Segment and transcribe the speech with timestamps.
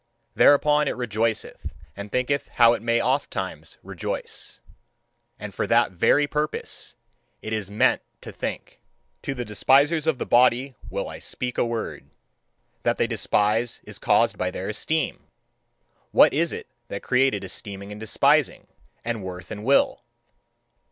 [0.33, 4.59] Thereupon it rejoiceth, and thinketh how it may ofttimes rejoice
[5.37, 6.95] and for that very purpose
[7.43, 8.81] it IS MEANT to think.
[9.21, 12.09] To the despisers of the body will I speak a word.
[12.81, 15.27] That they despise is caused by their esteem.
[16.09, 18.65] What is it that created esteeming and despising
[19.05, 20.01] and worth and will?